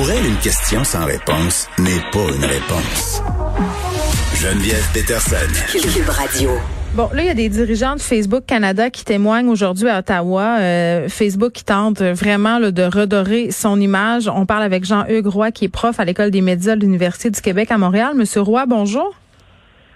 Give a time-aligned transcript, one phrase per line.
[0.00, 3.22] Pour elle, une question sans réponse n'est pas une réponse.
[4.34, 5.36] Geneviève Peterson.
[5.72, 6.52] Cube Radio.
[6.94, 10.56] Bon, là, il y a des dirigeants de Facebook Canada qui témoignent aujourd'hui à Ottawa.
[10.58, 14.26] Euh, Facebook qui tente vraiment là, de redorer son image.
[14.26, 17.42] On parle avec Jean-Hugues Roy, qui est prof à l'École des médias de l'Université du
[17.42, 18.12] Québec à Montréal.
[18.16, 19.12] Monsieur Roy, bonjour.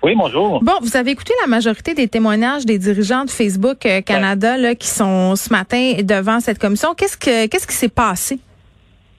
[0.03, 0.63] Oui, bonjour.
[0.63, 4.75] Bon, vous avez écouté la majorité des témoignages des dirigeants de Facebook euh, Canada là,
[4.75, 6.93] qui sont ce matin devant cette commission.
[6.93, 8.39] Qu'est-ce que qu'est-ce qui s'est passé?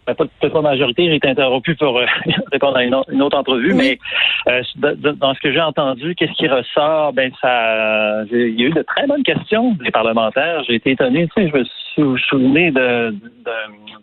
[0.07, 2.05] Ben, pas, peut-être pas majorité, j'ai été interrompu pour euh,
[2.51, 3.97] répondre à une, autre, une autre entrevue, mais
[4.47, 7.13] euh, dans ce que j'ai entendu, qu'est-ce qui ressort?
[7.13, 10.63] Ben ça, il y a eu de très bonnes questions des parlementaires.
[10.67, 11.27] J'ai été étonné.
[11.35, 13.13] Tu sais, je me suis souvenu de,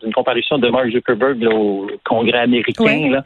[0.00, 3.10] d'une comparution de Mark Zuckerberg au Congrès américain.
[3.10, 3.22] Là.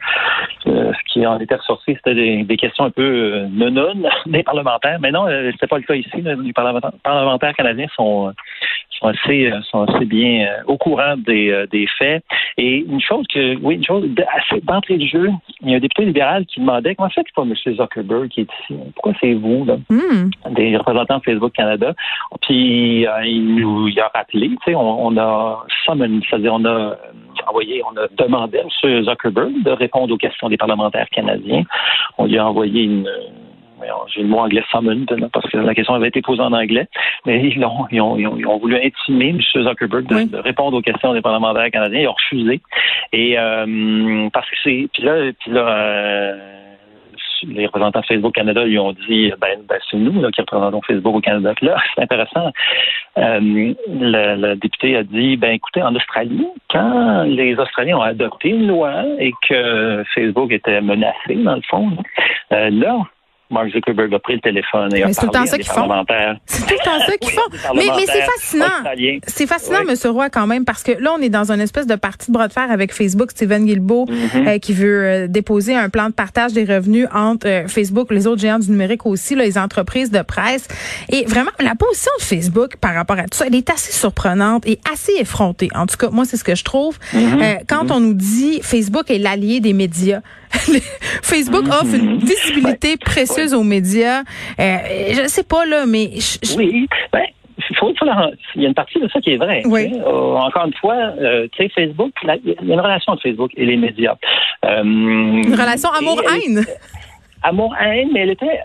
[0.67, 3.93] Euh, ce qui en était ressorti, c'était des, des questions un peu euh, non
[4.25, 4.99] des parlementaires.
[5.01, 6.21] Mais non, euh, c'était pas le cas ici.
[6.21, 8.33] Les parlementaires, parlementaires canadiens sont
[8.99, 12.23] sont assez, euh, sont assez bien euh, au courant des, euh, des faits.
[12.57, 14.07] Et une chose que, oui, une chose
[14.63, 15.29] d'entrée de jeu,
[15.61, 17.75] il y a un député libéral qui demandait comment ça que c'est pas M.
[17.75, 18.79] Zuckerberg qui est ici?
[18.95, 19.77] Pourquoi c'est vous, là?
[19.89, 20.29] Hmm.
[20.53, 21.93] Des représentants de Facebook Canada.
[22.41, 26.97] Puis il nous il a rappelé, tu sais, on, on a c'est-à-dire on a
[27.47, 29.03] envoyé, on a demandé à M.
[29.03, 31.63] Zuckerberg de répondre aux questions des parlementaires canadiens.
[32.17, 33.09] On lui a envoyé une
[34.13, 36.87] j'ai le mot anglais summon parce que la question avait été posée en anglais,
[37.25, 39.41] mais ils ont, ils ont, ils ont, voulu intimer M.
[39.41, 42.01] Zuckerberg de, répondre aux questions des parlementaires canadiens.
[42.01, 42.61] Ils ont refusé.
[43.13, 44.87] Et euh, parce que c'est.
[44.93, 46.57] Puis là, puis là euh,
[47.43, 50.81] les représentants de Facebook Canada lui ont dit ben, ben c'est nous là, qui représentons
[50.81, 51.53] Facebook au Canada.
[51.61, 52.51] Là, c'est intéressant.
[53.17, 58.67] Euh, le, député a dit ben écoutez, en Australie, quand les Australiens ont adopté une
[58.67, 61.91] loi et que Facebook était menacé, dans le fond,
[62.51, 62.99] euh, là,
[63.49, 66.37] Mark Zuckerberg a pris le téléphone et a parlé à ça des parlementaires.
[66.45, 67.41] C'est tout le temps ça qu'ils font.
[67.75, 68.65] Mais, mais c'est fascinant.
[69.25, 69.95] C'est fascinant, M.
[70.11, 72.47] Roy, quand même, parce que là, on est dans une espèce de partie de bras
[72.47, 73.31] de fer avec Facebook.
[73.31, 74.47] Steven Guilbeault, mm-hmm.
[74.47, 78.27] euh, qui veut euh, déposer un plan de partage des revenus entre euh, Facebook, les
[78.27, 80.67] autres géants du numérique aussi, là, les entreprises de presse.
[81.09, 84.67] Et vraiment, la position de Facebook par rapport à tout ça, elle est assez surprenante
[84.67, 85.69] et assez effrontée.
[85.73, 86.97] En tout cas, moi, c'est ce que je trouve.
[87.13, 87.59] Mm-hmm.
[87.67, 87.93] quand mm-hmm.
[87.93, 90.21] on nous dit Facebook est l'allié des médias,
[91.23, 94.21] Facebook offre une visibilité précieuse aux médias.
[94.59, 94.77] Euh,
[95.13, 96.09] je ne sais pas, là, mais...
[96.55, 97.23] Oui, ben,
[97.77, 97.93] faut,
[98.55, 99.61] il y a une partie de ça qui est vrai.
[99.65, 99.91] Oui.
[99.93, 103.51] Euh, encore une fois, euh, tu sais, Facebook, il y a une relation entre Facebook
[103.55, 104.15] et les médias.
[104.63, 106.65] une relation amour-haine.
[107.43, 108.59] Amour-haine, mais elle était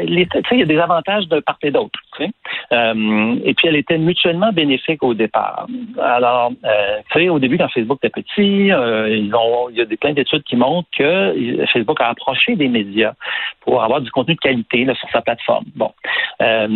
[0.00, 1.98] il y a des avantages de part et d'autre.
[2.20, 5.66] Euh, et puis, elle était mutuellement bénéfique au départ.
[6.00, 10.42] Alors, euh, au début, quand Facebook était petit, euh, il y a des, plein d'études
[10.44, 13.12] qui montrent que Facebook a approché des médias
[13.60, 15.64] pour avoir du contenu de qualité sur sa plateforme.
[15.76, 15.92] Bon.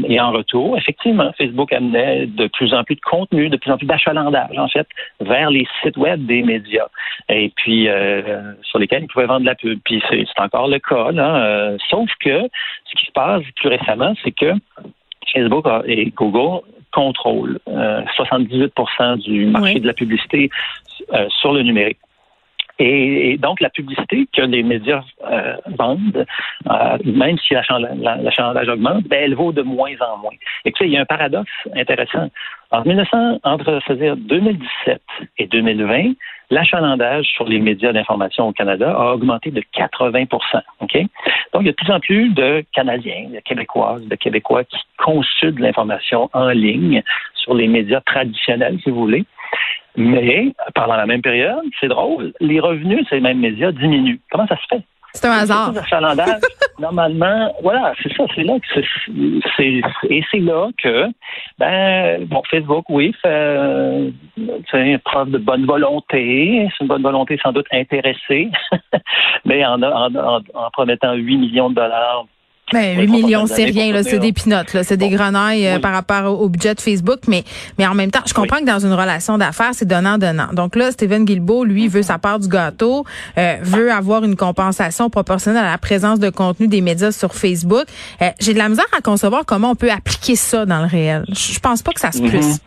[0.08, 3.78] Et en retour, effectivement, Facebook amenait de plus en plus de contenu, de plus en
[3.78, 4.86] plus d'achalandage, en fait,
[5.20, 6.86] vers les sites web des médias.
[7.28, 7.88] Et puis,
[8.62, 9.80] sur lesquels ils pouvaient vendre de la pub.
[9.84, 11.76] Puis, c'est encore le cas, là.
[11.90, 12.42] sauf que
[12.84, 14.52] ce qui se passe plus récemment, c'est que
[15.32, 18.70] Facebook et Google contrôlent 78%
[19.00, 20.50] euh, du marché de la publicité
[21.12, 21.98] euh, sur le numérique.
[22.78, 26.26] Et, donc, la publicité que les médias euh, vendent,
[27.04, 30.32] même si l'achalandage augmente, ben, elle vaut de moins en moins.
[30.64, 32.30] Et tu sais, il y a un paradoxe intéressant.
[32.70, 35.00] En 1900, entre dire 2017
[35.38, 36.12] et 2020,
[36.50, 40.26] l'achalandage sur les médias d'information au Canada a augmenté de 80%
[40.80, 40.98] OK?
[41.52, 44.78] Donc, il y a de plus en plus de Canadiens, de Québécoises, de Québécois qui
[44.98, 47.02] consultent l'information en ligne
[47.34, 49.24] sur les médias traditionnels, si vous voulez.
[49.96, 54.20] Mais, pendant la même période, c'est drôle, les revenus de ces mêmes médias diminuent.
[54.30, 54.82] Comment ça se fait?
[55.14, 55.72] C'est un hasard.
[56.78, 58.82] normalement, voilà, c'est ça, c'est là que
[59.56, 59.80] c'est,
[60.10, 61.06] et c'est là que,
[61.58, 64.12] ben, bon, Facebook, oui, fait,
[64.70, 68.50] c'est preuve de bonne volonté, c'est une bonne volonté sans doute intéressée,
[69.46, 72.26] mais en, en, en promettant 8 millions de dollars
[72.72, 75.92] ben, 8 millions, c'est rien, là, c'est des pinottes, là, c'est des grenailles euh, par
[75.92, 77.44] rapport au, budget de Facebook, mais,
[77.78, 80.48] mais en même temps, je comprends que dans une relation d'affaires, c'est donnant-donnant.
[80.52, 83.04] Donc là, Steven Guilbeault, lui, veut sa part du gâteau,
[83.38, 87.84] euh, veut avoir une compensation proportionnelle à la présence de contenu des médias sur Facebook.
[88.20, 91.24] Euh, j'ai de la misère à concevoir comment on peut appliquer ça dans le réel.
[91.28, 92.28] Je pense pas que ça se mm-hmm.
[92.30, 92.60] puisse.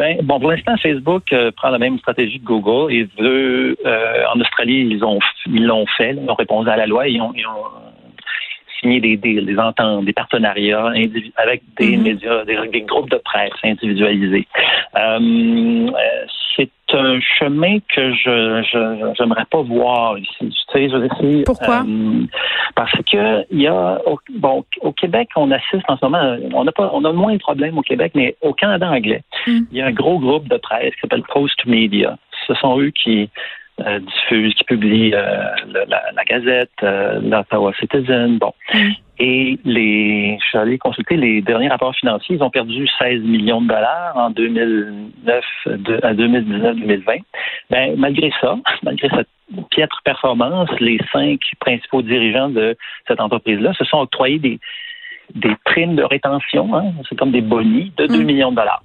[0.00, 4.22] Ben, bon, pour l'instant, Facebook euh, prend la même stratégie que Google et veut, euh,
[4.34, 7.32] en Australie, ils ont ils l'ont fait, ils ont répondu à la loi, ils ont,
[7.36, 7.64] ils ont
[8.80, 10.92] signé des des ententes, des partenariats
[11.36, 12.02] avec des mm-hmm.
[12.02, 14.46] médias, des, groupes de presse individualisés.
[14.96, 15.90] Euh,
[16.56, 20.34] c'est un chemin que je j'aimerais pas voir ici.
[20.40, 21.84] Tu sais, je Pourquoi?
[21.86, 22.26] Euh,
[22.74, 26.66] parce que il y a au, bon au Québec, on assiste en ce moment, on
[26.66, 29.60] a pas on a moins de problèmes au Québec, mais au Canada anglais, mm.
[29.70, 32.16] il y a un gros groupe de presse qui s'appelle Post Media.
[32.46, 33.30] Ce sont eux qui
[33.86, 35.44] euh, diffusent, qui publient euh,
[35.88, 38.52] la, Gazette, l'Ottawa Citizen, bon.
[38.72, 38.90] Mm.
[39.22, 42.36] Et les, je suis allé consulter les derniers rapports financiers.
[42.36, 45.44] Ils ont perdu 16 millions de dollars en 2009,
[46.02, 47.20] à 2019-2020.
[47.68, 49.28] Ben, malgré ça, malgré cette
[49.70, 52.76] piètre performance, les cinq principaux dirigeants de
[53.08, 54.58] cette entreprise-là se sont octroyés des,
[55.34, 58.24] des primes de rétention, hein, c'est comme des bonis de 2 mm.
[58.24, 58.82] millions de dollars.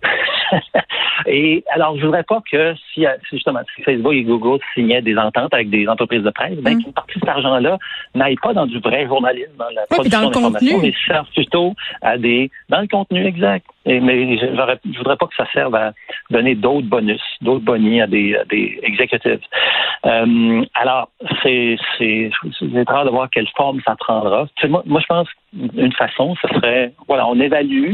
[1.26, 5.54] et alors, je voudrais pas que si, justement si Facebook et Google signaient des ententes
[5.54, 6.84] avec des entreprises de presse, ben, mm.
[6.84, 7.78] qu'une partie de cet argent-là
[8.14, 12.52] n'aille pas dans du vrai journalisme, dans la production d'informations, mais serve plutôt à des
[12.70, 13.66] dans le contenu exact.
[13.86, 15.94] Mais je, je voudrais pas que ça serve à
[16.30, 19.42] donner d'autres bonus, d'autres bonis à des, à des exécutifs.
[20.06, 21.10] Euh, alors,
[21.44, 24.48] c'est c'est de voir quelle forme ça prendra.
[24.68, 27.94] moi, moi, je pense une façon, ce serait voilà, on évalue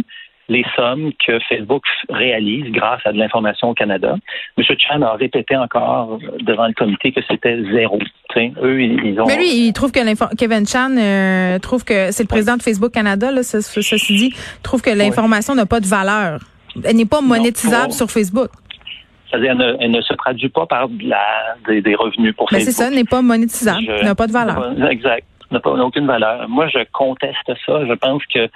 [0.52, 4.16] les sommes que Facebook réalise grâce à de l'information au Canada.
[4.58, 4.64] M.
[4.78, 8.00] Chan a répété encore devant le comité que c'était zéro.
[8.38, 9.26] eux, ils ont...
[9.28, 12.92] Mais lui, il trouve que Kevin Chan euh, trouve que c'est le président de Facebook
[12.92, 16.40] Canada, là, ceci dit, trouve que l'information n'a pas de valeur.
[16.84, 18.50] Elle n'est pas monétisable sur Facebook.
[19.30, 22.76] C'est-à-dire, elle, ne, se traduit pas par la, des, revenus pour Mais Facebook.
[22.76, 24.74] c'est ça, n'a pas monétisable, n'a pas de valeur.
[24.90, 26.48] Exact n'a pas aucune valeur.
[26.50, 27.86] Moi, je conteste ça.
[27.86, 28.50] Je pense que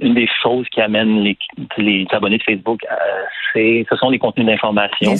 [0.00, 1.36] une des choses qui amène les,
[1.78, 2.94] les abonnés de Facebook, euh,
[3.52, 5.14] c'est ce sont les contenus d'information.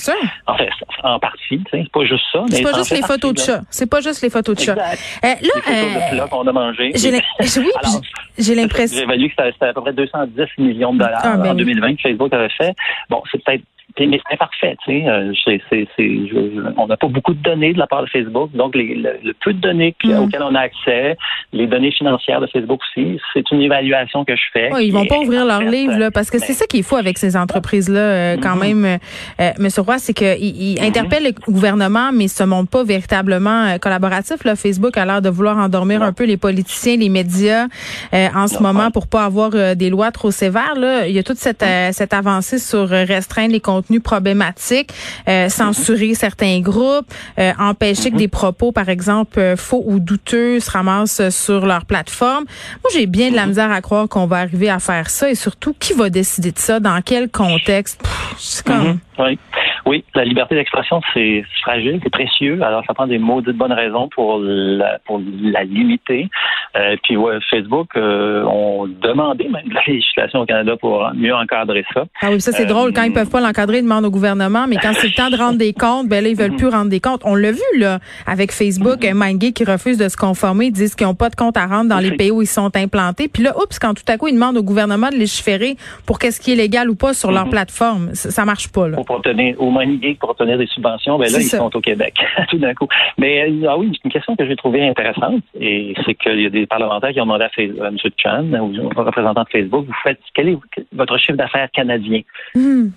[0.47, 0.71] En fait,
[1.03, 2.45] en partie, c'est pas juste ça.
[2.49, 3.61] C'est pas juste les photos de chat.
[3.71, 4.73] C'est pas juste les photos de chat.
[4.73, 4.77] Euh,
[5.23, 6.93] là, les photos de chat qu'on a mangé.
[8.39, 8.97] J'ai l'impression.
[8.97, 12.03] J'ai évalué que c'était à peu près 210 millions de dollars ah, en 2020 que
[12.03, 12.75] Facebook avait fait.
[13.11, 13.63] Bon, c'est peut-être
[13.99, 15.09] mais c'est imparfait, tu sais.
[15.09, 19.35] Euh, on n'a pas beaucoup de données de la part de Facebook, donc les, le,
[19.45, 20.19] peu de données mm.
[20.19, 21.17] auxquelles on a accès,
[21.53, 24.71] les données financières de Facebook aussi, c'est une évaluation que je fais.
[24.73, 26.97] Oui, ils vont pas ouvrir leur livre là, parce que c'est ça qui est fou
[26.97, 28.75] avec ces entreprises-là, euh, quand mm-hmm.
[28.75, 28.99] même.
[29.41, 30.87] Euh, Monsieur Roy, c'est qu'ils ils mm-hmm.
[30.87, 34.45] interpellent le gouvernement, mais ils se montrent pas véritablement euh, collaboratifs.
[34.45, 37.67] Là, Facebook a l'air de vouloir endormir un peu les politiciens, les médias
[38.13, 40.75] en ce moment pour pas avoir des lois trop sévères.
[40.77, 41.93] Là, il y a toute cette, mm.
[41.93, 44.93] cette avancée sur restreindre les contenus problématique,
[45.29, 47.07] euh, censurer certains groupes,
[47.39, 48.21] euh, empêcher que mhm.
[48.21, 52.45] des propos, par exemple, euh, faux ou douteux se ramassent sur leur plateforme.
[52.83, 53.49] Moi, j'ai bien de la mhm.
[53.49, 56.59] misère à croire qu'on va arriver à faire ça et surtout, qui va décider de
[56.59, 56.81] ça?
[56.81, 58.03] Dans quel contexte?
[58.39, 58.89] C'est comme...
[58.89, 58.99] Mhm.
[59.19, 59.39] Oui.
[59.85, 62.63] Oui, la liberté d'expression, c'est fragile, c'est précieux.
[62.63, 66.29] Alors, ça prend des maudites bonnes raisons pour la, pour la limiter.
[66.77, 71.35] Euh, puis, ouais, Facebook euh, ont demandé même de la législation au Canada pour mieux
[71.35, 72.05] encadrer ça.
[72.21, 72.93] Ah oui, ça, c'est drôle.
[72.93, 74.67] Quand ils peuvent pas l'encadrer, ils demandent au gouvernement.
[74.69, 76.91] Mais quand c'est le temps de rendre des comptes, ben là, ils veulent plus rendre
[76.91, 77.23] des comptes.
[77.25, 80.67] On l'a vu, là, avec Facebook, mm MindGay qui refuse de se conformer.
[80.67, 82.75] Ils disent qu'ils n'ont pas de compte à rendre dans les pays où ils sont
[82.77, 83.29] implantés.
[83.29, 85.77] Puis là, oups, quand tout à coup, ils demandent au gouvernement de légiférer
[86.07, 88.97] pour qu'est-ce qui est légal ou pas sur leur plateforme, ça, ça marche pas, là.
[89.07, 89.73] Pour obtenir, au
[90.21, 92.15] pour obtenir des subventions, ben là, ils sont au Québec,
[92.51, 92.89] tout d'un coup.
[93.19, 96.51] Mais euh, ah oui, une question que j'ai trouvée intéressante, et c'est qu'il y a
[96.51, 97.97] des parlementaires qui ont demandé à, M.
[98.17, 100.59] Chan, ou représentant de Facebook, vous faites quel est
[100.93, 102.23] votre chiffre d'affaires canadien?
[102.55, 102.89] Hmm.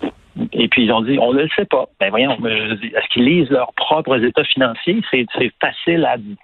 [0.52, 1.86] Et puis ils ont dit, on ne le sait pas.
[1.98, 5.00] Ben voyons, est-ce qu'ils lisent leurs propres états financiers?
[5.10, 5.26] C'est
[5.60, 6.36] facile à dire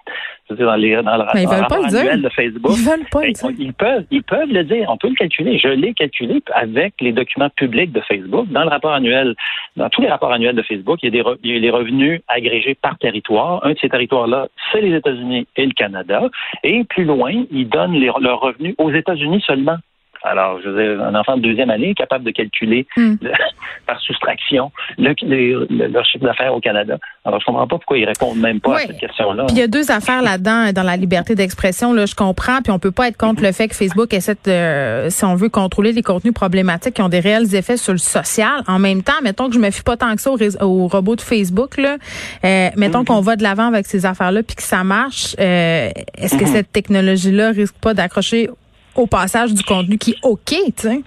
[0.67, 2.71] dans, les, dans le, ben, rapport annuel de Facebook.
[2.75, 4.89] Ils veulent pas ben, Ils peuvent, ils peuvent le dire.
[4.89, 5.57] On peut le calculer.
[5.57, 8.47] Je l'ai calculé avec les documents publics de Facebook.
[8.49, 9.35] Dans le rapport annuel,
[9.77, 11.69] dans tous les rapports annuels de Facebook, il y a, des il y a les
[11.69, 13.65] revenus agrégés par territoire.
[13.65, 16.29] Un de ces territoires-là, c'est les États-Unis et le Canada.
[16.63, 19.77] Et plus loin, ils donnent leurs revenus aux États-Unis seulement.
[20.23, 23.15] Alors, je veux dire, un enfant de deuxième année est capable de calculer hmm.
[23.87, 26.97] par soustraction le, leur chiffre d'affaires au Canada.
[27.25, 29.45] Alors, je comprends pas pourquoi ils répondent même pas à cette question-là.
[29.49, 31.93] il y a deux affaires là-dedans dans la liberté d'expression.
[31.93, 35.09] Là, je comprends, puis on peut pas être contre le fait que Facebook essaie, de,
[35.09, 38.63] si on veut, contrôler les contenus problématiques qui ont des réels effets sur le social.
[38.67, 41.15] En même temps, mettons que je me fie pas tant que ça au, au robot
[41.15, 41.77] de Facebook.
[41.77, 41.97] Là,
[42.45, 43.05] euh, mettons mm-hmm.
[43.05, 45.35] qu'on va de l'avant avec ces affaires-là, puis que ça marche.
[45.39, 46.47] Euh, est-ce que mm-hmm.
[46.47, 48.49] cette technologie-là risque pas d'accrocher
[48.95, 51.01] au passage du contenu qui est OK, tu sais.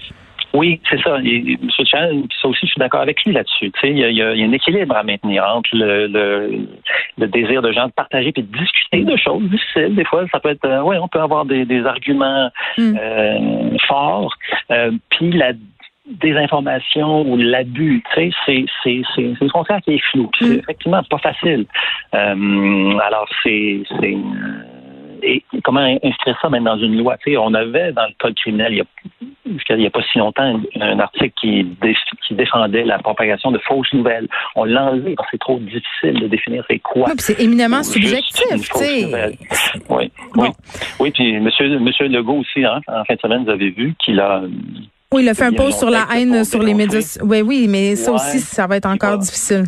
[0.57, 1.19] Oui, c'est ça.
[1.23, 1.69] Et, M.
[1.85, 2.09] Chan,
[2.41, 3.71] ça aussi, je suis d'accord avec lui là-dessus.
[3.73, 6.07] Tu sais, il y, a, un équilibre à maintenir entre le,
[7.19, 9.95] le, désir de gens de partager et de discuter de choses difficiles.
[9.95, 12.97] Des fois, ça peut être, euh, oui, on peut avoir des, arguments mm.
[12.99, 14.35] euh, forts,
[14.71, 15.53] euh, puis la
[16.07, 20.31] désinformation ou l'abus, tu sais, c'est c'est une frontière qui est floue.
[20.39, 20.59] C'est mm.
[20.61, 21.67] effectivement pas facile.
[22.13, 24.17] Alors c'est c'est
[25.23, 27.17] et comment inscrire ça même dans une loi?
[27.19, 30.03] Tu sais, on avait dans le code criminel, il y a, il n'y a pas
[30.13, 31.67] si longtemps, un article qui,
[32.27, 34.29] qui, défendait la propagation de fausses nouvelles.
[34.55, 37.09] On l'a enlevé parce que c'est trop difficile de définir c'est quoi.
[37.09, 38.71] Oui, c'est éminemment subjectif.
[39.89, 40.49] Oui, oui.
[41.01, 44.21] Oui, puis monsieur, monsieur Legault aussi, hein, en fin de semaine, vous avez vu qu'il
[44.21, 44.43] a
[45.13, 47.19] oui, il a fait un post sur la haine sur les médias.
[47.23, 49.65] Oui, oui, mais ça aussi, ça va être encore difficile.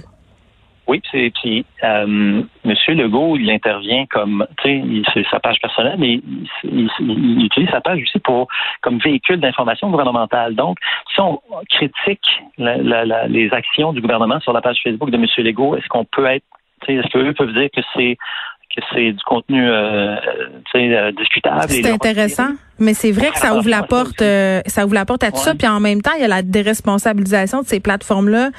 [0.88, 6.20] Oui, puis euh, Monsieur Legault, il intervient comme, tu sais, c'est sa page personnelle, mais
[6.64, 8.48] il, utilise sa page aussi pour
[8.80, 10.54] comme véhicule d'information gouvernementale.
[10.54, 10.78] Donc,
[11.14, 15.88] si on critique les actions du gouvernement sur la page Facebook de Monsieur Legault, est-ce
[15.88, 16.46] qu'on peut être,
[16.86, 18.16] est-ce qu'eux peuvent dire que c'est
[18.92, 20.16] c'est du contenu euh,
[20.74, 21.66] euh, discutable.
[21.68, 25.24] C'est intéressant, mais c'est vrai que ça ouvre la porte, euh, ça ouvre la porte
[25.24, 25.54] à tout ça.
[25.54, 28.50] Puis en même temps, il y a la déresponsabilisation de ces plateformes-là.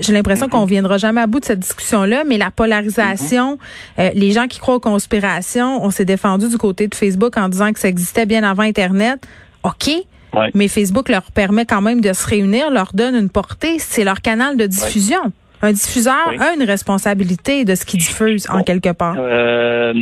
[0.00, 3.58] J'ai l'impression qu'on viendra jamais à bout de cette discussion-là, mais la polarisation,
[3.98, 7.72] les gens qui croient aux conspirations, on s'est défendu du côté de Facebook en disant
[7.72, 9.26] que ça existait bien avant Internet.
[9.62, 9.90] OK.
[10.54, 13.78] Mais Facebook leur permet quand même de se réunir, leur donne une portée.
[13.78, 15.32] C'est leur canal de diffusion.
[15.62, 19.16] Un diffuseur a une responsabilité de ce qu'il diffuse en quelque part.
[19.18, 19.92] Euh,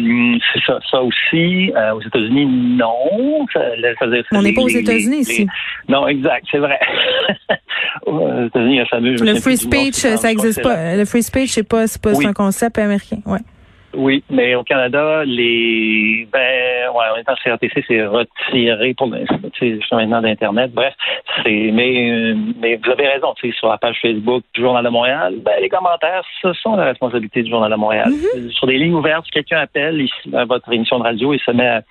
[0.52, 1.72] c'est ça, ça aussi.
[1.74, 3.46] Euh, aux États-Unis, non.
[4.32, 5.46] On n'est pas aux États-Unis ici.
[5.88, 6.78] Non, exact, c'est vrai.
[8.06, 9.16] aux États-Unis, il y a fameux.
[9.16, 10.96] Le free speech, ça n'existe pas.
[10.96, 13.18] Le free speech, c'est pas, c'est pas un concept américain.
[13.26, 13.40] Ouais.
[13.98, 20.22] Oui, mais au Canada, les ben ouais, en même temps CRTC c'est retiré pour maintenant
[20.22, 20.70] d'internet.
[20.72, 20.94] Bref,
[21.42, 24.88] c'est mais mais vous avez raison, tu sais, sur la page Facebook du Journal de
[24.88, 28.10] Montréal, ben les commentaires, ce sont la responsabilité du Journal de Montréal.
[28.10, 28.50] Mm-hmm.
[28.52, 31.50] Sur des lignes ouvertes, si quelqu'un appelle ici, à votre émission de radio et se
[31.50, 31.82] met à,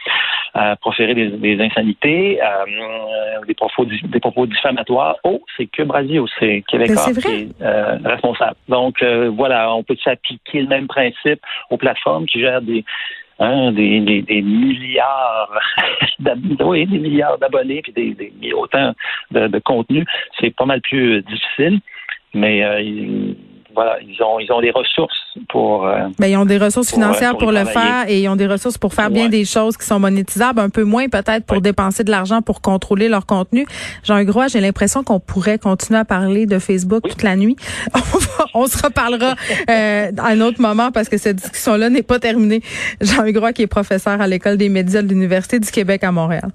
[0.58, 6.26] à proférer des, des insanités, euh, des propos des propos diffamatoires, oh, c'est que Radio,
[6.40, 8.56] c'est Québécois qui est euh, responsable.
[8.68, 12.84] Donc euh, voilà, on peut s'appliquer le même principe aux plateformes qui gèrent des
[13.40, 15.60] Hein, des, des, des, milliards
[16.60, 18.94] oui, des milliards d'abonnés puis des, des, autant
[19.30, 20.04] de, de contenu,
[20.40, 21.80] c'est pas mal plus difficile.
[22.34, 23.36] Mais euh,
[23.78, 25.86] voilà, ils ont ils ont des ressources pour.
[25.86, 28.80] Euh, ben, ils ont des ressources financières pour, le faire et ils ont des ressources
[28.80, 32.10] pour faire bien des choses qui sont monétisables, un peu moins peut-être pour dépenser de
[32.10, 33.68] l'argent pour contrôler leur contenu.
[34.04, 37.56] Jean Groix, j'ai l'impression qu'on pourrait continuer à parler de Facebook toute la nuit.
[38.56, 39.36] On, se reparlera
[39.70, 42.64] euh, à un autre moment parce que cette discussion-là n'est pas terminée.
[43.00, 46.50] Jean Groix, qui est professeur à l'école des médias de l'Université du Québec à Montréal.